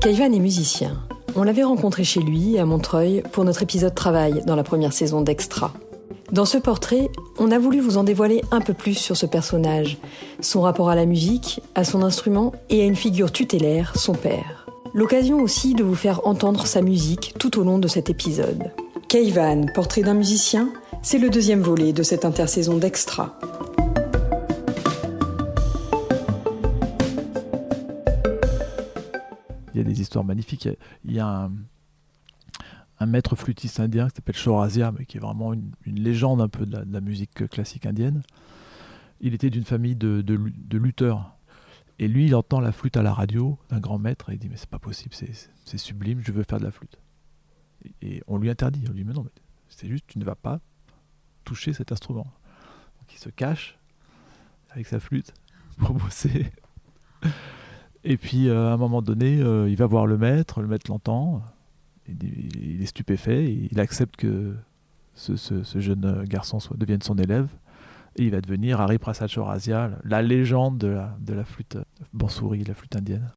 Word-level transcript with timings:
Kaivan 0.00 0.32
est 0.32 0.38
musicien. 0.38 0.96
On 1.34 1.42
l'avait 1.42 1.64
rencontré 1.64 2.04
chez 2.04 2.20
lui, 2.20 2.56
à 2.56 2.64
Montreuil, 2.64 3.24
pour 3.32 3.44
notre 3.44 3.62
épisode 3.62 3.96
Travail 3.96 4.42
dans 4.46 4.54
la 4.54 4.62
première 4.62 4.92
saison 4.92 5.22
d'Extra. 5.22 5.72
Dans 6.30 6.44
ce 6.44 6.56
portrait, 6.56 7.10
on 7.38 7.50
a 7.50 7.58
voulu 7.58 7.80
vous 7.80 7.96
en 7.96 8.04
dévoiler 8.04 8.42
un 8.52 8.60
peu 8.60 8.74
plus 8.74 8.94
sur 8.94 9.16
ce 9.16 9.26
personnage, 9.26 9.98
son 10.40 10.60
rapport 10.60 10.88
à 10.88 10.94
la 10.94 11.04
musique, 11.04 11.60
à 11.74 11.82
son 11.82 12.02
instrument 12.02 12.52
et 12.70 12.82
à 12.82 12.84
une 12.84 12.94
figure 12.94 13.32
tutélaire, 13.32 13.92
son 13.96 14.14
père. 14.14 14.68
L'occasion 14.94 15.40
aussi 15.42 15.74
de 15.74 15.82
vous 15.82 15.96
faire 15.96 16.24
entendre 16.28 16.64
sa 16.66 16.80
musique 16.80 17.34
tout 17.40 17.58
au 17.58 17.64
long 17.64 17.78
de 17.78 17.88
cet 17.88 18.08
épisode. 18.08 18.70
Keivan, 19.08 19.66
portrait 19.74 20.02
d'un 20.02 20.14
musicien, 20.14 20.68
c'est 21.02 21.18
le 21.18 21.28
deuxième 21.28 21.60
volet 21.60 21.92
de 21.92 22.04
cette 22.04 22.24
intersaison 22.24 22.76
d'Extra. 22.76 23.36
Y 29.78 29.80
a 29.80 29.84
des 29.84 30.00
histoires 30.00 30.24
magnifiques. 30.24 30.68
Il 31.04 31.12
y 31.12 31.20
a, 31.20 31.50
un, 33.00 33.06
maître 33.06 33.36
flûtiste 33.36 33.80
indien 33.80 34.08
qui 34.08 34.16
s'appelle 34.16 34.36
Shorazia, 34.36 34.92
mais 34.92 35.04
qui 35.04 35.18
est 35.18 35.20
vraiment 35.20 35.52
une, 35.52 35.72
légende 35.86 36.40
un 36.40 36.48
peu 36.48 36.66
de 36.66 36.84
la, 36.90 37.00
musique 37.00 37.48
classique 37.48 37.86
indienne. 37.86 38.22
Il 39.20 39.34
était 39.34 39.50
d'une 39.50 39.64
famille 39.64 39.96
de, 39.96 40.76
lutteurs 40.76 41.34
et 41.98 42.06
lui, 42.06 42.26
il 42.26 42.34
entend 42.34 42.60
la 42.60 42.70
flûte 42.70 42.96
à 42.96 43.02
la 43.02 43.12
radio 43.12 43.58
d'un 43.70 43.80
grand 43.80 43.98
maître 43.98 44.30
et 44.30 44.34
il 44.34 44.38
dit 44.38 44.48
Mais 44.48 44.56
c'est 44.56 44.68
pas 44.68 44.78
possible, 44.78 45.14
c'est 45.14 45.78
sublime, 45.78 46.20
je 46.24 46.32
veux 46.32 46.44
faire 46.44 46.60
de 46.60 46.64
la 46.64 46.70
flûte. 46.70 46.98
Et, 48.02 48.22
on 48.26 48.38
lui 48.38 48.50
interdit. 48.50 48.84
On 48.88 48.92
lui 48.92 49.00
dit 49.00 49.04
Mais 49.04 49.14
non, 49.14 49.22
mais 49.22 49.30
c'est 49.68 49.88
juste, 49.88 50.04
tu 50.06 50.18
ne 50.18 50.24
vas 50.24 50.36
pas 50.36 50.60
toucher 51.44 51.72
cet 51.72 51.92
instrument. 51.92 52.26
Donc 53.00 53.12
il 53.14 53.18
se 53.18 53.30
cache 53.30 53.78
avec 54.70 54.86
sa 54.86 55.00
flûte 55.00 55.32
pour 55.78 55.94
bosser. 55.94 56.52
Et 58.04 58.16
puis 58.16 58.48
euh, 58.48 58.70
à 58.70 58.72
un 58.72 58.76
moment 58.76 59.02
donné, 59.02 59.40
euh, 59.40 59.68
il 59.68 59.76
va 59.76 59.86
voir 59.86 60.06
le 60.06 60.16
maître, 60.16 60.60
le 60.62 60.68
maître 60.68 60.90
l'entend, 60.90 61.42
il, 62.08 62.82
est 62.82 62.86
stupéfait, 62.86 63.52
il 63.70 63.80
accepte 63.80 64.16
que 64.16 64.54
ce, 65.14 65.34
jeune 65.76 66.24
garçon 66.24 66.60
soit, 66.60 66.76
devienne 66.76 67.02
son 67.02 67.16
élève. 67.16 67.48
Et 68.16 68.24
il 68.24 68.30
va 68.30 68.40
devenir 68.40 68.80
Harry 68.80 68.98
Prasad 68.98 69.30
la 70.04 70.22
légende 70.22 70.78
de 70.78 70.88
la, 70.88 71.16
de 71.20 71.34
la 71.34 71.44
flûte 71.44 71.78
bansuri, 72.12 72.64
la 72.64 72.74
flûte 72.74 72.96
indienne. 72.96 73.28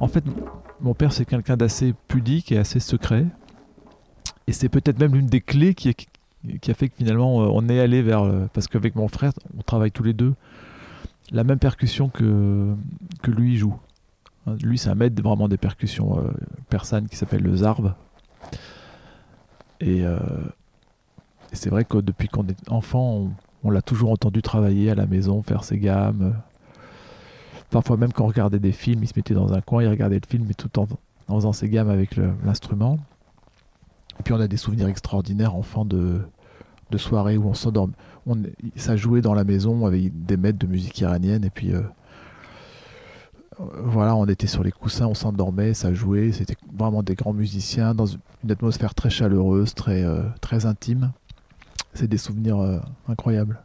En 0.00 0.08
fait, 0.08 0.24
mon 0.80 0.94
père, 0.94 1.12
c'est 1.12 1.24
quelqu'un 1.24 1.56
d'assez 1.56 1.94
pudique 2.06 2.52
et 2.52 2.58
assez 2.58 2.80
secret. 2.80 3.26
Et 4.46 4.52
c'est 4.52 4.68
peut-être 4.68 4.98
même 5.00 5.14
l'une 5.14 5.26
des 5.26 5.40
clés 5.40 5.74
qui, 5.74 5.88
a 5.90 6.74
fait 6.74 6.88
que 6.88 6.96
finalement, 6.96 7.42
euh, 7.42 7.48
on 7.52 7.68
est 7.68 7.80
allé 7.80 8.02
vers. 8.02 8.22
Euh, 8.22 8.48
parce 8.52 8.68
qu'avec 8.68 8.94
mon 8.94 9.08
frère, 9.08 9.32
on 9.58 9.62
travaille 9.62 9.90
tous 9.90 10.04
les 10.04 10.12
deux 10.12 10.34
la 11.32 11.42
même 11.42 11.58
percussion 11.58 12.08
que, 12.08 12.72
que 13.20 13.32
lui 13.32 13.56
joue. 13.56 13.76
Lui, 14.62 14.78
c'est 14.78 14.90
un 14.90 14.94
maître 14.94 15.20
vraiment 15.20 15.48
des 15.48 15.56
percussions 15.56 16.20
euh, 16.20 16.30
persanes 16.68 17.08
qui 17.08 17.16
s'appelle 17.16 17.42
le 17.42 17.56
zarb. 17.56 17.94
Et, 19.80 20.04
c'est 21.52 21.68
vrai 21.68 21.84
que 21.84 21.98
depuis 21.98 22.28
qu'on 22.28 22.46
est 22.46 22.70
enfant, 22.70 23.28
on, 23.64 23.70
l'a 23.70 23.82
toujours 23.82 24.12
entendu 24.12 24.40
travailler 24.40 24.90
à 24.90 24.94
la 24.94 25.06
maison, 25.06 25.42
faire 25.42 25.64
ses 25.64 25.78
gammes. 25.78 26.36
Parfois 27.70 27.96
même 27.96 28.12
quand 28.12 28.24
on 28.24 28.28
regardait 28.28 28.60
des 28.60 28.72
films, 28.72 29.02
il 29.02 29.08
se 29.08 29.14
mettait 29.16 29.34
dans 29.34 29.52
un 29.52 29.60
coin, 29.60 29.82
il 29.82 29.88
regardait 29.88 30.20
le 30.20 30.28
film, 30.28 30.44
mais 30.46 30.54
tout 30.54 30.78
en, 30.78 30.86
faisant 31.26 31.52
ses 31.52 31.68
gammes 31.68 31.90
avec 31.90 32.16
l'instrument. 32.44 32.98
Et 34.18 34.22
puis 34.22 34.32
on 34.32 34.40
a 34.40 34.48
des 34.48 34.56
souvenirs 34.56 34.88
extraordinaires, 34.88 35.54
enfants, 35.54 35.84
de, 35.84 36.20
de 36.90 36.98
soirées 36.98 37.36
où 37.36 37.48
on 37.48 37.54
s'endorme. 37.54 37.92
ça 38.76 38.96
jouait 38.96 39.20
dans 39.20 39.34
la 39.34 39.44
maison 39.44 39.86
avec 39.86 40.24
des 40.24 40.36
maîtres 40.36 40.58
de 40.58 40.66
musique 40.66 41.00
iranienne, 41.00 41.44
et 41.44 41.50
puis... 41.50 41.74
Euh, 41.74 41.82
voilà, 43.58 44.14
on 44.16 44.26
était 44.26 44.46
sur 44.46 44.62
les 44.62 44.72
coussins, 44.72 45.06
on 45.06 45.14
s'endormait, 45.14 45.74
ça 45.74 45.92
jouait. 45.92 46.32
C'était 46.32 46.56
vraiment 46.76 47.02
des 47.02 47.14
grands 47.14 47.32
musiciens 47.32 47.94
dans 47.94 48.06
une 48.06 48.50
atmosphère 48.50 48.94
très 48.94 49.10
chaleureuse, 49.10 49.74
très, 49.74 50.04
euh, 50.04 50.22
très 50.40 50.66
intime. 50.66 51.12
C'est 51.94 52.08
des 52.08 52.18
souvenirs 52.18 52.58
euh, 52.58 52.78
incroyables. 53.08 53.58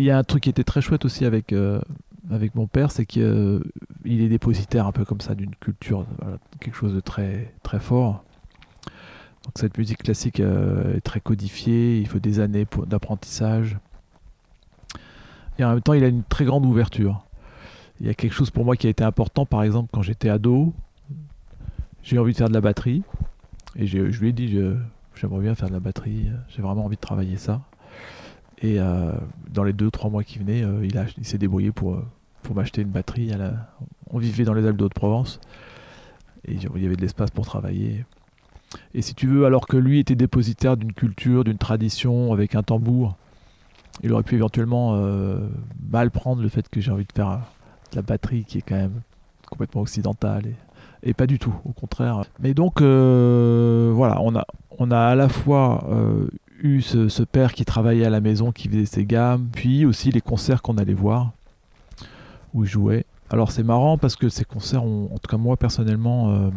Il 0.00 0.04
y 0.04 0.10
a 0.10 0.16
un 0.16 0.24
truc 0.24 0.44
qui 0.44 0.48
était 0.48 0.64
très 0.64 0.80
chouette 0.80 1.04
aussi 1.04 1.26
avec, 1.26 1.52
euh, 1.52 1.78
avec 2.30 2.54
mon 2.54 2.66
père, 2.66 2.90
c'est 2.90 3.04
qu'il 3.04 3.20
euh, 3.20 3.60
est 4.06 4.28
dépositaire 4.28 4.86
un 4.86 4.92
peu 4.92 5.04
comme 5.04 5.20
ça 5.20 5.34
d'une 5.34 5.54
culture, 5.54 6.06
quelque 6.58 6.74
chose 6.74 6.94
de 6.94 7.00
très, 7.00 7.52
très 7.62 7.80
fort. 7.80 8.24
Donc 9.44 9.52
cette 9.56 9.76
musique 9.76 9.98
classique 9.98 10.40
euh, 10.40 10.96
est 10.96 11.02
très 11.02 11.20
codifiée, 11.20 11.98
il 11.98 12.08
faut 12.08 12.18
des 12.18 12.40
années 12.40 12.66
d'apprentissage. 12.86 13.76
Et 15.58 15.64
en 15.64 15.74
même 15.74 15.82
temps, 15.82 15.92
il 15.92 16.02
a 16.02 16.08
une 16.08 16.24
très 16.24 16.46
grande 16.46 16.64
ouverture. 16.64 17.26
Il 18.00 18.06
y 18.06 18.08
a 18.08 18.14
quelque 18.14 18.32
chose 18.32 18.48
pour 18.48 18.64
moi 18.64 18.76
qui 18.76 18.86
a 18.86 18.90
été 18.90 19.04
important, 19.04 19.44
par 19.44 19.62
exemple, 19.64 19.90
quand 19.92 20.00
j'étais 20.00 20.30
ado, 20.30 20.72
j'ai 22.02 22.18
envie 22.18 22.32
de 22.32 22.38
faire 22.38 22.48
de 22.48 22.54
la 22.54 22.62
batterie. 22.62 23.02
Et 23.76 23.86
je 23.86 23.98
lui 23.98 24.30
ai 24.30 24.32
dit, 24.32 24.58
j'aimerais 25.14 25.42
bien 25.42 25.54
faire 25.54 25.68
de 25.68 25.74
la 25.74 25.80
batterie, 25.80 26.30
j'ai 26.48 26.62
vraiment 26.62 26.86
envie 26.86 26.96
de 26.96 27.02
travailler 27.02 27.36
ça. 27.36 27.60
Et 28.62 28.78
euh, 28.78 29.12
dans 29.50 29.64
les 29.64 29.72
deux, 29.72 29.90
trois 29.90 30.10
mois 30.10 30.22
qui 30.22 30.38
venaient, 30.38 30.62
euh, 30.62 30.84
il, 30.84 31.02
il 31.16 31.24
s'est 31.24 31.38
débrouillé 31.38 31.72
pour, 31.72 31.94
euh, 31.94 32.04
pour 32.42 32.54
m'acheter 32.54 32.82
une 32.82 32.90
batterie. 32.90 33.30
On 34.10 34.18
vivait 34.18 34.44
dans 34.44 34.54
les 34.54 34.66
Alpes 34.66 34.76
d'Haute-Provence. 34.76 35.40
Et 36.46 36.54
il 36.54 36.82
y 36.82 36.86
avait 36.86 36.96
de 36.96 37.00
l'espace 37.00 37.30
pour 37.30 37.46
travailler. 37.46 38.04
Et 38.94 39.02
si 39.02 39.14
tu 39.14 39.26
veux, 39.26 39.46
alors 39.46 39.66
que 39.66 39.76
lui 39.76 39.98
était 39.98 40.14
dépositaire 40.14 40.76
d'une 40.76 40.92
culture, 40.92 41.44
d'une 41.44 41.58
tradition, 41.58 42.32
avec 42.32 42.54
un 42.54 42.62
tambour, 42.62 43.16
il 44.02 44.12
aurait 44.12 44.22
pu 44.22 44.36
éventuellement 44.36 44.98
mal 45.90 46.10
prendre 46.10 46.40
le 46.40 46.48
fait 46.48 46.66
que 46.68 46.80
j'ai 46.80 46.90
envie 46.90 47.04
de 47.04 47.12
faire 47.12 47.40
de 47.90 47.96
la 47.96 48.02
batterie 48.02 48.44
qui 48.44 48.58
est 48.58 48.62
quand 48.62 48.76
même 48.76 49.02
complètement 49.50 49.82
occidentale. 49.82 50.44
Et, 51.02 51.12
pas 51.12 51.26
du 51.26 51.38
tout, 51.38 51.54
au 51.66 51.72
contraire. 51.72 52.22
Mais 52.40 52.54
donc, 52.54 52.80
voilà, 52.80 54.22
on 54.22 54.34
a, 54.34 54.46
on 54.78 54.90
a 54.90 54.98
à 54.98 55.14
la 55.14 55.28
fois 55.28 55.86
eu 56.62 56.82
ce, 56.82 57.22
père 57.22 57.52
qui 57.52 57.64
travaillait 57.64 58.06
à 58.06 58.10
la 58.10 58.20
maison, 58.20 58.52
qui 58.52 58.68
faisait 58.68 58.86
ses 58.86 59.04
gammes, 59.04 59.48
puis 59.52 59.84
aussi 59.84 60.10
les 60.10 60.20
concerts 60.20 60.62
qu'on 60.62 60.78
allait 60.78 60.94
voir, 60.94 61.32
où 62.54 62.64
il 62.64 62.70
jouait. 62.70 63.04
Alors 63.30 63.52
c'est 63.52 63.62
marrant 63.62 63.96
parce 63.98 64.16
que 64.16 64.28
ces 64.28 64.44
concerts, 64.44 64.82
en 64.82 65.08
tout 65.08 65.28
cas 65.28 65.36
moi 65.36 65.56
personnellement, 65.56 66.30
euh, 66.30 66.50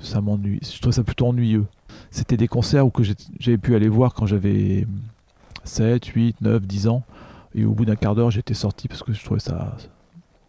ça 0.00 0.20
m'ennuie. 0.20 0.60
Je 0.62 0.80
trouve 0.80 0.92
ça 0.92 1.04
plutôt 1.04 1.26
ennuyeux. 1.26 1.66
C'était 2.10 2.36
des 2.36 2.48
concerts 2.48 2.86
où 2.86 2.90
que 2.90 3.02
j'avais 3.38 3.58
pu 3.58 3.74
aller 3.74 3.88
voir 3.88 4.14
quand 4.14 4.26
j'avais 4.26 4.86
7, 5.64 6.04
8, 6.04 6.40
9, 6.40 6.62
10 6.62 6.88
ans. 6.88 7.02
Et 7.54 7.64
au 7.64 7.72
bout 7.72 7.84
d'un 7.84 7.96
quart 7.96 8.14
d'heure, 8.14 8.30
j'étais 8.30 8.54
sorti 8.54 8.88
parce 8.88 9.02
que 9.02 9.12
je 9.12 9.24
trouvais 9.24 9.40
ça 9.40 9.76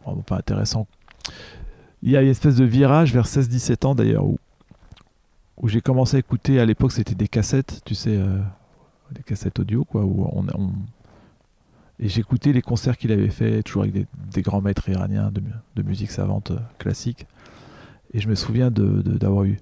vraiment 0.05 0.21
pas 0.21 0.37
intéressant. 0.37 0.87
Il 2.01 2.11
y 2.11 2.17
a 2.17 2.21
une 2.21 2.29
espèce 2.29 2.55
de 2.55 2.65
virage 2.65 3.13
vers 3.13 3.25
16-17 3.25 3.85
ans 3.85 3.95
d'ailleurs 3.95 4.25
où 4.25 4.37
où 5.61 5.67
j'ai 5.67 5.81
commencé 5.81 6.17
à 6.17 6.19
écouter, 6.19 6.59
à 6.59 6.65
l'époque 6.65 6.91
c'était 6.91 7.15
des 7.15 7.27
cassettes, 7.27 7.81
tu 7.85 7.95
sais, 7.95 8.17
euh, 8.17 8.39
des 9.11 9.23
cassettes 9.23 9.59
audio, 9.59 9.85
quoi, 9.85 10.03
où 10.03 10.27
on, 10.31 10.45
et 11.99 12.09
j'écoutais 12.09 12.51
les 12.51 12.61
concerts 12.61 12.97
qu'il 12.97 13.11
avait 13.11 13.29
fait, 13.29 13.63
toujours 13.63 13.83
avec 13.83 13.93
des, 14.33 14.41
grands 14.41 14.61
maîtres 14.61 14.89
iraniens 14.89 15.31
de, 15.31 15.81
musique 15.81 16.11
savante 16.11 16.51
euh, 16.51 16.57
classique. 16.77 17.25
Et 18.13 18.19
je 18.19 18.27
me 18.27 18.35
souviens 18.35 18.69
d'avoir 18.69 19.45
eu 19.45 19.59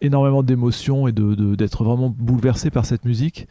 énormément 0.00 0.42
d'émotions 0.42 1.08
et 1.08 1.12
d'être 1.12 1.84
vraiment 1.84 2.10
bouleversé 2.10 2.70
par 2.70 2.86
cette 2.86 3.04
musique. 3.04 3.48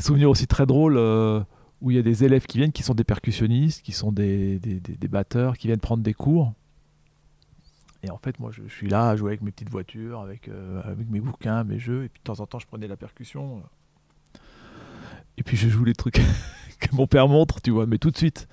Souvenirs 0.00 0.30
aussi 0.30 0.46
très 0.46 0.66
drôles 0.66 0.96
euh, 0.96 1.40
où 1.80 1.90
il 1.90 1.96
y 1.96 2.00
a 2.00 2.02
des 2.02 2.24
élèves 2.24 2.46
qui 2.46 2.58
viennent, 2.58 2.72
qui 2.72 2.82
sont 2.82 2.94
des 2.94 3.04
percussionnistes, 3.04 3.82
qui 3.82 3.92
sont 3.92 4.12
des, 4.12 4.58
des, 4.58 5.08
batteurs, 5.08 5.58
qui 5.58 5.66
viennent 5.66 5.80
prendre 5.80 6.02
des 6.02 6.14
cours. 6.14 6.52
Et 8.04 8.10
en 8.10 8.18
fait, 8.18 8.38
moi, 8.38 8.50
je, 8.52 8.62
suis 8.68 8.88
là 8.88 9.10
à 9.10 9.16
jouer 9.16 9.30
avec 9.30 9.42
mes 9.42 9.50
petites 9.50 9.70
voitures, 9.70 10.20
avec, 10.20 10.48
euh, 10.48 10.80
avec 10.84 11.08
mes 11.10 11.20
bouquins, 11.20 11.64
mes 11.64 11.78
jeux. 11.78 12.04
Et 12.04 12.08
puis 12.08 12.20
de 12.20 12.24
temps 12.24 12.40
en 12.40 12.46
temps, 12.46 12.58
je 12.58 12.66
prenais 12.66 12.86
la 12.86 12.96
percussion. 12.96 13.62
Et 15.36 15.42
puis 15.42 15.56
je 15.56 15.68
joue 15.68 15.84
les 15.84 15.94
trucs 15.94 16.20
que 16.80 16.94
mon 16.94 17.06
père 17.06 17.28
montre, 17.28 17.60
tu 17.60 17.70
vois, 17.70 17.86
mais 17.86 17.98
tout 17.98 18.10
de 18.10 18.16
suite. 18.16 18.48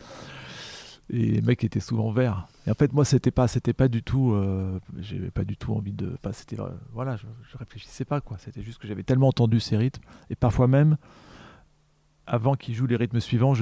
Et 1.12 1.32
les 1.32 1.42
mecs 1.42 1.64
étaient 1.64 1.80
souvent 1.80 2.12
verts. 2.12 2.48
Et 2.68 2.72
en 2.72 2.76
fait, 2.76 2.94
moi, 2.94 3.06
c'était 3.06 3.32
pas, 3.32 3.48
c'était 3.48 3.74
pas 3.74 3.88
du 3.88 4.04
tout, 4.04 4.32
euh, 4.34 4.80
j'avais 5.00 5.32
pas 5.32 5.44
du 5.44 5.58
tout 5.58 5.74
envie 5.74 5.94
de, 5.94 6.14
enfin, 6.14 6.32
c'était, 6.32 6.58
voilà, 6.94 7.16
je, 7.16 7.26
je, 7.52 7.58
réfléchissais 7.58 8.06
pas 8.06 8.22
quoi. 8.22 8.38
C'était 8.38 8.62
juste 8.62 8.80
que 8.80 8.88
j'avais 8.88 9.02
tellement 9.02 9.30
entendu 9.30 9.60
ces 9.60 9.76
rythmes 9.76 10.04
et 10.30 10.36
parfois 10.36 10.68
même, 10.68 10.98
avant 12.30 12.54
qu'ils 12.54 12.76
jouent 12.76 12.86
les 12.86 12.96
rythmes 12.96 13.20
suivants, 13.20 13.54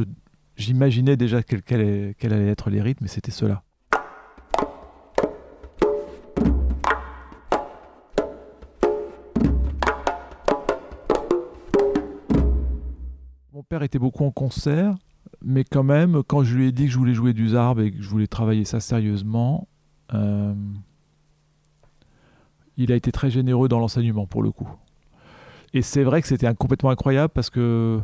j'imaginais 0.57 1.15
déjà 1.15 1.41
quels 1.41 1.63
quel, 1.63 2.13
quel 2.15 2.33
allaient 2.33 2.49
être 2.49 2.69
les 2.69 2.81
rythmes, 2.81 3.05
et 3.05 3.07
c'était 3.07 3.31
cela. 3.31 3.63
Mon 13.53 13.63
père 13.63 13.83
était 13.83 13.99
beaucoup 13.99 14.25
en 14.25 14.31
concert, 14.31 14.95
mais 15.41 15.63
quand 15.63 15.83
même, 15.83 16.21
quand 16.23 16.43
je 16.43 16.55
lui 16.55 16.67
ai 16.67 16.71
dit 16.73 16.85
que 16.85 16.91
je 16.91 16.97
voulais 16.97 17.13
jouer 17.13 17.31
du 17.31 17.49
zarb 17.49 17.79
et 17.79 17.91
que 17.91 18.01
je 18.01 18.09
voulais 18.09 18.27
travailler 18.27 18.65
ça 18.65 18.81
sérieusement, 18.81 19.67
euh, 20.13 20.53
il 22.75 22.91
a 22.91 22.95
été 22.95 23.13
très 23.13 23.29
généreux 23.29 23.69
dans 23.69 23.79
l'enseignement 23.79 24.27
pour 24.27 24.43
le 24.43 24.51
coup. 24.51 24.69
Et 25.73 25.81
c'est 25.81 26.03
vrai 26.03 26.21
que 26.21 26.27
c'était 26.27 26.53
complètement 26.53 26.89
incroyable 26.89 27.31
parce 27.33 27.49
que 27.49 28.01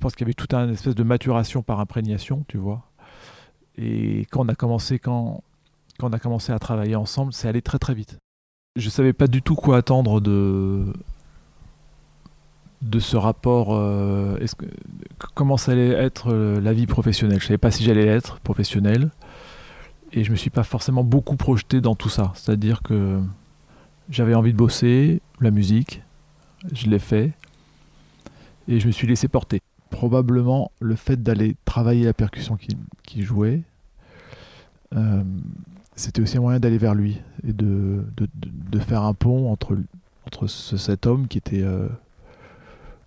pense 0.00 0.14
qu'il 0.14 0.26
y 0.26 0.28
avait 0.28 0.34
toute 0.34 0.54
une 0.54 0.70
espèce 0.70 0.94
de 0.94 1.02
maturation 1.02 1.62
par 1.62 1.78
imprégnation, 1.78 2.44
tu 2.48 2.58
vois. 2.58 2.90
Et 3.76 4.26
quand 4.30 4.44
on 4.44 4.48
a 4.48 4.54
commencé, 4.54 4.98
quand, 4.98 5.42
on 6.02 6.12
a 6.12 6.18
commencé 6.18 6.52
à 6.52 6.58
travailler 6.58 6.96
ensemble, 6.96 7.32
c'est 7.32 7.48
allé 7.48 7.62
très 7.62 7.78
très 7.78 7.94
vite. 7.94 8.18
Je 8.76 8.88
savais 8.88 9.12
pas 9.12 9.26
du 9.26 9.42
tout 9.42 9.54
quoi 9.54 9.76
attendre 9.76 10.20
de 10.20 10.92
de 12.82 12.98
ce 12.98 13.16
rapport. 13.16 13.74
Euh, 13.74 14.38
comment 15.34 15.56
ça 15.56 15.72
allait 15.72 15.90
être 15.90 16.32
euh, 16.32 16.60
la 16.60 16.72
vie 16.72 16.86
professionnelle 16.86 17.40
Je 17.40 17.46
savais 17.46 17.58
pas 17.58 17.70
si 17.70 17.84
j'allais 17.84 18.06
être 18.06 18.40
professionnel, 18.40 19.10
et 20.12 20.24
je 20.24 20.30
me 20.30 20.36
suis 20.36 20.50
pas 20.50 20.62
forcément 20.62 21.04
beaucoup 21.04 21.36
projeté 21.36 21.80
dans 21.80 21.94
tout 21.94 22.08
ça. 22.08 22.32
C'est-à-dire 22.34 22.82
que 22.82 23.20
j'avais 24.08 24.34
envie 24.34 24.52
de 24.52 24.56
bosser 24.56 25.20
la 25.40 25.50
musique, 25.50 26.02
je 26.72 26.86
l'ai 26.88 26.98
fait, 26.98 27.32
et 28.66 28.80
je 28.80 28.86
me 28.86 28.92
suis 28.92 29.06
laissé 29.06 29.28
porter 29.28 29.59
probablement 30.00 30.72
le 30.80 30.94
fait 30.94 31.22
d'aller 31.22 31.56
travailler 31.66 32.06
la 32.06 32.14
percussion 32.14 32.56
qui, 32.56 32.74
qui 33.02 33.22
jouait, 33.22 33.60
euh, 34.96 35.22
c'était 35.94 36.22
aussi 36.22 36.38
un 36.38 36.40
moyen 36.40 36.58
d'aller 36.58 36.78
vers 36.78 36.94
lui 36.94 37.20
et 37.46 37.52
de, 37.52 38.02
faire 38.78 39.02
un 39.02 39.12
pont 39.12 39.52
entre, 39.52 39.76
entre 40.26 40.46
ce, 40.46 40.78
cet 40.78 41.06
homme 41.06 41.28
qui 41.28 41.36
était 41.36 41.62
euh, 41.62 41.86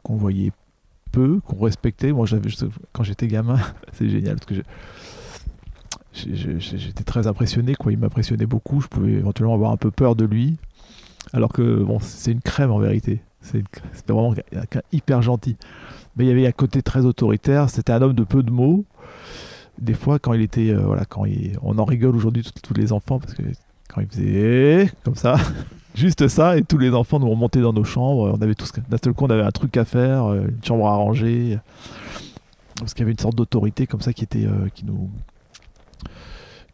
qu'on 0.04 0.18
voyait 0.18 0.51
peu, 1.12 1.40
qu'on 1.40 1.66
respectait. 1.66 2.12
Moi, 2.12 2.28
j'avais 2.28 2.51
quand 2.92 3.01
j'étais 3.01 3.25
gamin, 3.25 3.60
c'est 3.94 4.07
génial 4.07 4.36
parce 4.36 4.45
que 4.45 4.63
j'étais 6.13 7.04
très 7.04 7.25
impressionné. 7.25 7.74
Quoi, 7.74 7.92
il 7.92 7.98
m'impressionnait 7.98 8.45
beaucoup. 8.45 8.81
Je 8.81 8.88
pouvais 8.88 9.13
éventuellement 9.13 9.56
avoir 9.56 9.72
un 9.72 9.78
peu 9.78 9.90
peur 9.90 10.16
de 10.16 10.25
lui, 10.25 10.57
alors 11.34 11.51
que 11.51 11.81
bon, 11.81 11.98
c'est 12.00 12.31
une 12.31 12.42
crème 12.42 12.69
en 12.69 12.78
vérité. 12.78 13.24
C'était 13.42 14.13
vraiment 14.13 14.36
hyper 14.92 15.24
gentil 15.24 15.57
mais 16.15 16.25
il 16.25 16.27
y 16.27 16.31
avait 16.31 16.48
un 16.48 16.51
côté 16.51 16.81
très 16.81 17.06
autoritaire. 17.06 17.69
C'était 17.69 17.94
un 17.94 18.01
homme 18.01 18.13
de 18.13 18.24
peu 18.24 18.44
de 18.44 18.51
mots. 18.51 18.86
Des 19.80 19.94
fois, 19.94 20.19
quand 20.19 20.33
il 20.33 20.42
était, 20.42 20.69
euh, 20.69 20.81
voilà, 20.81 21.06
quand 21.06 21.25
il, 21.25 21.57
on 21.62 21.77
en 21.80 21.86
rigole 21.86 22.15
aujourd'hui 22.15 22.44
tous 22.62 22.74
les 22.74 22.94
enfants 22.94 23.19
parce 23.19 23.33
que 23.33 23.44
quand 23.89 24.01
il 24.01 24.07
faisait 24.07 24.92
comme 25.04 25.15
ça, 25.15 25.36
juste 25.95 26.27
ça, 26.27 26.57
et 26.57 26.63
tous 26.63 26.77
les 26.77 26.92
enfants 26.92 27.19
nous 27.19 27.30
remontaient 27.30 27.62
dans 27.62 27.74
nos 27.74 27.83
chambres. 27.83 28.33
On 28.38 28.42
avait 28.42 28.56
tous, 28.56 28.71
d'un 28.89 28.98
seul 29.04 29.13
coup, 29.13 29.25
on 29.25 29.30
avait 29.30 29.44
un 29.44 29.51
truc 29.51 29.75
à 29.77 29.86
faire, 29.86 30.25
euh, 30.25 30.48
une 30.48 30.63
chambre 30.63 30.88
à 30.88 30.95
ranger, 30.95 31.60
parce 32.80 32.94
qu'il 32.94 33.01
y 33.01 33.06
avait 33.06 33.12
une 33.12 33.19
sorte 33.19 33.36
d'autorité 33.36 33.88
comme 33.88 34.01
ça 34.01 34.13
qui 34.13 34.24
était, 34.24 34.45
euh, 34.45 34.69
qui 34.74 34.86
nous, 34.86 35.09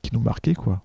qui 0.01 0.13
nous 0.13 0.21
marquait, 0.21 0.55
quoi. 0.55 0.81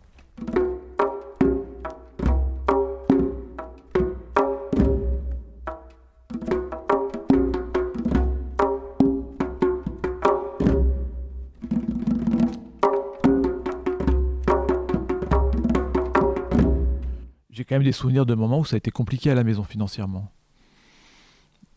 Quand 17.65 17.77
même 17.77 17.85
des 17.85 17.93
souvenirs 17.93 18.27
de 18.27 18.35
moments 18.35 18.61
où 18.61 18.65
ça 18.65 18.75
a 18.75 18.79
été 18.79 18.91
compliqué 18.91 19.31
à 19.31 19.35
la 19.35 19.45
maison 19.45 19.65
financièrement. 19.65 20.31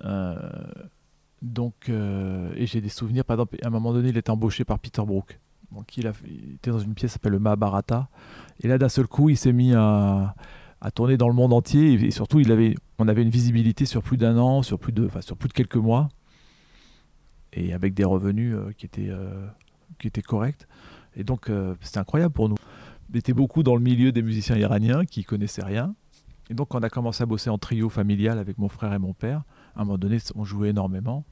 Euh, 0.04 0.36
donc, 1.42 1.90
euh, 1.90 2.52
et 2.56 2.66
j'ai 2.66 2.82
des 2.82 2.90
souvenirs, 2.90 3.26
par 3.26 3.36
exemple, 3.36 3.58
à 3.64 3.68
un 3.68 3.70
moment 3.70 3.94
donné, 3.94 4.10
il 4.10 4.18
était 4.18 4.30
embauché 4.30 4.66
par 4.66 4.80
Peter 4.80 5.02
Brook. 5.06 5.40
Donc, 5.72 5.98
il, 5.98 6.08
a, 6.08 6.14
il 6.26 6.56
était 6.56 6.72
dans 6.72 6.80
une 6.80 6.94
pièce 6.94 7.12
qui 7.12 7.14
s'appelle 7.14 7.34
le 7.34 7.40
Mahabharata. 7.40 8.10
Et 8.62 8.68
là, 8.68 8.78
d'un 8.78 8.90
seul 8.90 9.08
coup, 9.08 9.30
il 9.30 9.38
s'est 9.38 9.54
mis 9.54 9.74
à, 9.74 10.36
tourner 10.96 11.18
dans 11.18 11.28
le 11.28 11.36
monde 11.36 11.54
entier. 11.54 11.94
Et, 11.94 12.12
surtout, 12.12 12.40
il 12.40 12.52
avait, 12.52 12.76
on 13.00 13.08
avait 13.08 13.22
une 13.22 13.30
visibilité 13.30 13.86
sur 13.86 14.02
plus 14.02 14.18
d'un 14.18 14.38
an, 14.38 14.64
sur 14.64 14.80
plus, 14.80 14.94
de, 14.94 15.06
enfin, 15.06 15.22
sur 15.22 15.38
plus 15.38 15.50
de 15.50 15.54
quelques 15.54 15.76
mois. 15.76 16.10
Et 17.54 17.74
avec 17.74 17.94
des 17.94 18.04
revenus 18.04 18.56
euh, 18.56 18.72
qui, 18.78 18.86
étaient, 18.86 19.12
qui 20.00 20.08
étaient 20.08 20.22
corrects. 20.22 20.68
Et 21.16 21.24
donc, 21.24 21.50
c'était 21.82 21.98
incroyable 21.98 22.34
pour 22.34 22.48
nous 22.48 22.58
était 23.14 23.34
beaucoup 23.34 23.64
dans 23.64 23.76
le 23.76 23.82
milieu 23.82 24.12
des 24.12 24.22
musiciens 24.22 24.58
iraniens 24.58 25.06
qui 25.06 25.24
connaissaient 25.24 25.64
rien. 25.64 25.96
Et 26.50 26.54
donc, 26.54 26.74
on 26.76 26.80
a 26.80 26.90
commencé 26.90 27.24
à 27.24 27.26
bosser 27.26 27.50
en 27.50 27.58
trio 27.58 27.90
familial 27.90 28.38
avec 28.40 28.58
mon 28.58 28.70
frère 28.70 28.94
et 28.94 29.00
mon 29.00 29.14
père, 29.14 29.44
à 29.76 29.82
un 29.82 29.86
moment 29.86 29.98
donné, 29.98 30.18
on 30.36 30.46
jouait 30.46 30.70
énormément. 30.70 31.26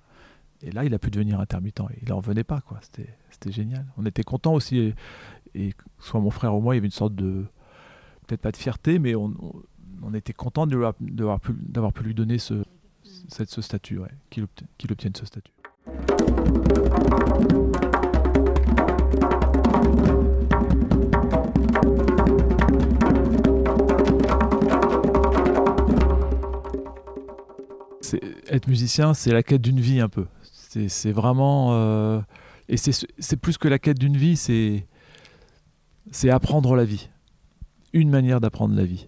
Et 0.62 0.72
là, 0.72 0.84
il 0.84 0.94
a 0.94 1.00
pu 1.00 1.12
devenir 1.12 1.40
intermittent. 1.40 1.82
Il 2.02 2.10
n'en 2.10 2.18
revenait 2.18 2.44
pas, 2.44 2.62
quoi. 2.62 2.80
C'était 2.82 3.52
génial. 3.52 3.86
On 3.98 4.06
était 4.06 4.24
contents 4.24 4.54
aussi. 4.54 4.94
Et, 5.54 5.74
soit 6.00 6.20
mon 6.20 6.32
frère 6.32 6.56
ou 6.56 6.62
moi, 6.62 6.76
il 6.76 6.78
y 6.78 6.80
avait 6.80 6.88
une 6.88 6.92
sorte 6.92 7.16
de. 7.16 7.46
Peut-être 8.28 8.42
pas 8.42 8.52
de 8.52 8.58
fierté, 8.58 8.98
mais 8.98 9.14
on, 9.16 9.32
était 10.14 10.34
content 10.34 10.66
d'avoir 10.66 11.40
pu, 11.40 11.54
lui 12.04 12.16
donner 12.16 12.40
ce, 12.40 12.64
statut, 13.30 14.00
qu'il 14.30 14.92
obtienne 14.92 15.14
ce 15.16 15.26
statut. 15.26 15.52
Être 28.48 28.68
musicien, 28.68 29.14
c'est 29.14 29.32
la 29.32 29.44
quête 29.44 29.62
d'une 29.62 29.80
vie 29.80 30.00
un 30.00 30.10
peu. 30.10 30.26
C'est 30.88 31.12
vraiment. 31.12 31.70
Euh, 31.72 32.22
et 32.68 32.78
c'est 32.78 33.38
plus 33.38 33.58
que 33.58 33.68
la 33.68 33.80
quête 33.80 34.00
d'une 34.00 34.18
vie, 34.18 34.36
c'est 34.36 36.30
apprendre 36.30 36.76
la 36.76 36.86
vie. 36.86 37.10
Une 37.94 38.10
manière 38.10 38.42
d'apprendre 38.42 38.76
la 38.76 38.84
vie. 38.84 39.08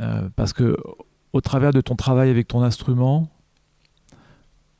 Euh, 0.00 0.28
parce 0.36 0.52
que 0.52 0.76
au 1.32 1.40
travers 1.40 1.72
de 1.72 1.80
ton 1.80 1.94
travail 1.94 2.30
avec 2.30 2.48
ton 2.48 2.62
instrument, 2.62 3.28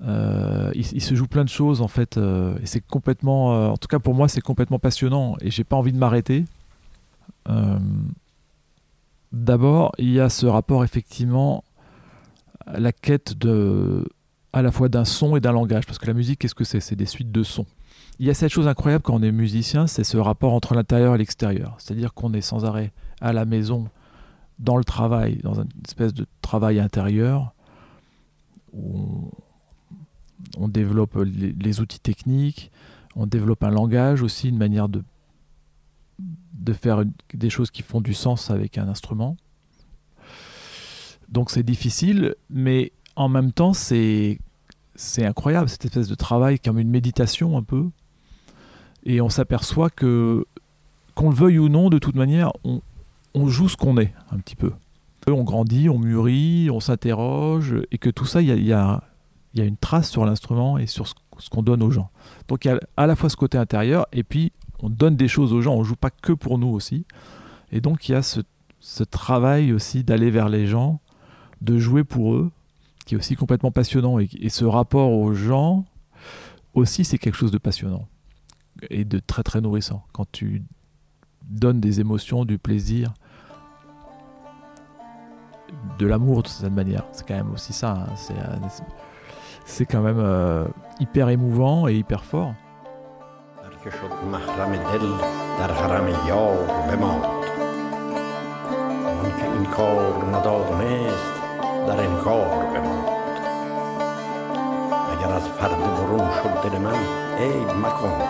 euh, 0.02 0.72
il, 0.74 1.00
se 1.00 1.14
joue 1.14 1.28
plein 1.28 1.44
de 1.44 1.48
choses 1.48 1.80
en 1.80 1.88
fait. 1.88 2.16
et 2.16 2.66
c'est 2.66 2.80
complètement. 2.80 3.70
en 3.70 3.76
tout 3.76 3.88
cas 3.88 4.00
pour 4.00 4.14
moi, 4.14 4.28
c'est 4.28 4.40
complètement 4.40 4.78
passionnant. 4.78 5.36
Et 5.40 5.50
j'ai 5.50 5.64
pas 5.64 5.76
envie 5.76 5.92
de 5.92 5.98
m'arrêter. 5.98 6.44
D'abord, 9.32 9.92
il 9.98 10.10
y 10.10 10.20
a 10.20 10.28
ce 10.28 10.46
rapport 10.46 10.82
effectivement 10.84 11.64
la 12.66 12.92
quête 12.92 13.36
de, 13.38 14.04
à 14.52 14.62
la 14.62 14.70
fois 14.70 14.88
d'un 14.88 15.04
son 15.04 15.36
et 15.36 15.40
d'un 15.40 15.52
langage. 15.52 15.86
Parce 15.86 15.98
que 15.98 16.06
la 16.06 16.14
musique, 16.14 16.40
qu'est-ce 16.40 16.54
que 16.54 16.64
c'est? 16.64 16.80
C'est 16.80 16.96
des 16.96 17.06
suites 17.06 17.32
de 17.32 17.42
sons. 17.42 17.66
Il 18.18 18.26
y 18.26 18.30
a 18.30 18.34
cette 18.34 18.52
chose 18.52 18.68
incroyable 18.68 19.02
quand 19.02 19.14
on 19.14 19.22
est 19.22 19.32
musicien, 19.32 19.86
c'est 19.86 20.04
ce 20.04 20.16
rapport 20.16 20.52
entre 20.52 20.74
l'intérieur 20.74 21.14
et 21.14 21.18
l'extérieur. 21.18 21.74
C'est-à-dire 21.78 22.14
qu'on 22.14 22.32
est 22.34 22.42
sans 22.42 22.64
arrêt 22.64 22.92
à 23.20 23.32
la 23.32 23.44
maison, 23.44 23.88
dans 24.58 24.76
le 24.76 24.84
travail, 24.84 25.38
dans 25.42 25.54
une 25.54 25.68
espèce 25.84 26.12
de 26.14 26.26
travail 26.40 26.78
intérieur, 26.78 27.54
où 28.72 29.30
on, 30.56 30.68
développe 30.68 31.16
les, 31.16 31.80
outils 31.80 32.00
techniques, 32.00 32.70
on 33.16 33.26
développe 33.26 33.64
un 33.64 33.70
langage 33.70 34.22
aussi, 34.22 34.50
une 34.50 34.58
manière 34.58 34.88
de, 34.88 35.02
de 36.52 36.72
faire 36.72 37.04
des 37.34 37.50
choses 37.50 37.70
qui 37.70 37.82
font 37.82 38.00
du 38.00 38.14
sens 38.14 38.50
avec 38.50 38.78
un 38.78 38.88
instrument. 38.88 39.36
Donc 41.32 41.50
c'est 41.50 41.62
difficile, 41.62 42.36
mais 42.50 42.92
en 43.16 43.28
même 43.28 43.52
temps, 43.52 43.72
c'est 43.72 44.38
c'est 44.94 45.24
incroyable 45.24 45.68
cette 45.70 45.86
espèce 45.86 46.08
de 46.08 46.14
travail 46.14 46.60
comme 46.60 46.78
une 46.78 46.90
méditation 46.90 47.56
un 47.56 47.62
peu. 47.62 47.88
Et 49.04 49.20
on 49.20 49.30
s'aperçoit 49.30 49.90
que 49.90 50.46
qu'on 51.14 51.30
le 51.30 51.34
veuille 51.34 51.58
ou 51.58 51.68
non, 51.68 51.88
de 51.88 51.98
toute 51.98 52.14
manière, 52.14 52.52
on, 52.64 52.80
on 53.34 53.48
joue 53.48 53.68
ce 53.68 53.76
qu'on 53.76 53.98
est 53.98 54.12
un 54.30 54.38
petit 54.38 54.56
peu. 54.56 54.72
On 55.26 55.42
grandit, 55.42 55.88
on 55.88 55.98
mûrit, 55.98 56.70
on 56.70 56.80
s'interroge, 56.80 57.74
et 57.90 57.98
que 57.98 58.10
tout 58.10 58.24
ça, 58.24 58.42
il 58.42 58.48
y 58.48 58.72
a, 58.72 59.02
y, 59.54 59.60
a, 59.60 59.64
une 59.64 59.76
trace 59.76 60.10
sur 60.10 60.24
l'instrument 60.24 60.78
et 60.78 60.86
sur 60.86 61.06
ce, 61.06 61.14
ce 61.38 61.48
qu'on 61.48 61.62
donne 61.62 61.82
aux 61.82 61.90
gens. 61.90 62.10
Donc 62.48 62.64
il 62.64 62.68
y 62.68 62.70
a 62.70 62.80
à 62.96 63.06
la 63.06 63.16
fois 63.16 63.28
ce 63.30 63.36
côté 63.36 63.58
intérieur, 63.58 64.06
et 64.12 64.22
puis 64.22 64.52
on 64.80 64.90
donne 64.90 65.16
des 65.16 65.28
choses 65.28 65.52
aux 65.52 65.62
gens, 65.62 65.74
on 65.74 65.84
joue 65.84 65.96
pas 65.96 66.10
que 66.10 66.32
pour 66.32 66.58
nous 66.58 66.68
aussi. 66.68 67.06
Et 67.70 67.80
donc 67.80 68.08
il 68.08 68.12
y 68.12 68.14
a 68.14 68.22
ce, 68.22 68.40
ce 68.80 69.04
travail 69.04 69.72
aussi 69.72 70.02
d'aller 70.02 70.30
vers 70.30 70.48
les 70.48 70.66
gens, 70.66 71.00
de 71.62 71.78
jouer 71.78 72.04
pour 72.04 72.34
eux, 72.34 72.50
qui 73.06 73.14
est 73.14 73.18
aussi 73.18 73.36
complètement 73.36 73.70
passionnant. 73.70 74.18
Et, 74.18 74.48
ce 74.48 74.64
rapport 74.64 75.12
aux 75.12 75.32
gens, 75.32 75.84
aussi, 76.74 77.04
c'est 77.04 77.18
quelque 77.18 77.36
chose 77.36 77.52
de 77.52 77.58
passionnant. 77.58 78.08
est 78.90 79.04
de 79.04 79.18
très 79.20 79.42
très 79.42 79.60
nourrissant. 79.60 80.04
Quand 80.12 80.26
tu 80.30 80.62
donnes 81.42 81.80
des 81.80 82.00
émotions, 82.00 82.44
du 82.44 82.58
plaisir, 82.58 83.12
de 85.98 86.06
l'amour 86.06 86.42
de 86.42 86.48
cette 86.48 86.72
manière. 86.72 87.04
C'est 87.12 87.26
quand 87.26 87.34
même 87.34 87.52
aussi 87.52 87.72
ça. 87.72 88.06
Hein. 88.08 88.68
C'est 89.64 89.86
quand 89.86 90.02
même 90.02 90.18
euh, 90.18 90.66
hyper 91.00 91.28
émouvant 91.28 91.88
et 91.88 91.94
hyper 91.94 92.24
fort. 92.24 92.54
اگر 105.10 105.32
از 105.36 105.48
پرده 105.48 105.74
برون 105.76 106.30
شد 106.42 106.70
دل 106.70 106.78
من 106.78 106.94
عیب 107.38 107.70
مکن 107.70 108.22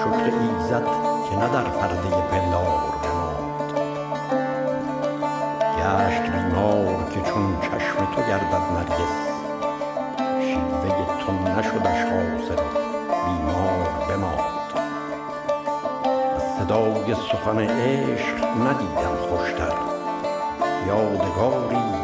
شکر 0.00 0.32
ایزد 0.40 0.86
که 1.30 1.36
نه 1.36 1.48
در 1.48 1.62
پرده 1.62 2.10
پندار 2.30 2.82
بماند 3.02 3.72
گشت 5.78 6.22
بیمار 6.22 7.10
که 7.10 7.20
چون 7.20 7.60
چشم 7.60 7.98
تو 8.14 8.20
گردد 8.28 8.64
نرگس 8.74 9.16
شیوه 10.40 10.90
تو 11.20 11.32
نشدش 11.32 12.00
حاصل 12.02 12.62
بیمار 13.26 13.88
بماند 14.08 14.70
از 16.36 16.42
صدای 16.58 17.14
سخن 17.14 17.58
عشق 17.58 18.36
ندیدم 18.44 19.16
خوشتر 19.28 19.74
یادگاری 20.86 21.99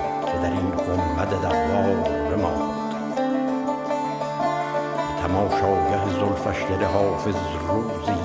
در 0.47 0.53
این 0.53 0.71
گنبد 0.71 1.31
دوار 1.43 1.95
بماند. 2.31 2.76
تماشاگه 5.23 6.09
زلفش 6.09 6.62
دل 6.62 6.85
حافظ 6.85 7.35
روزی. 7.69 8.21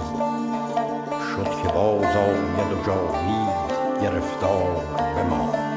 شد 1.31 1.61
که 1.63 1.73
باز 1.73 2.15
آید 2.15 2.71
و 2.71 2.85
جاوید 2.85 4.01
گرفتار 4.01 4.85
بماند. 5.15 5.70